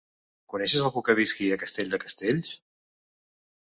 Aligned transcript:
Coneixes 0.53 0.85
algú 0.87 1.05
que 1.11 1.17
visqui 1.21 1.51
a 1.53 1.61
Castell 1.67 1.95
de 1.95 2.03
Castells? 2.07 2.55